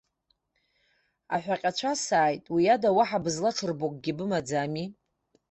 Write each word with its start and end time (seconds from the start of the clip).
Аҳәаҟьацәа 1.35 1.89
асааит, 1.93 2.43
уи 2.53 2.63
ада 2.75 2.89
уаҳа 2.97 3.23
бызлаҽырбо 3.23 3.85
акгьы 3.91 4.13
бымаӡами! 4.17 4.87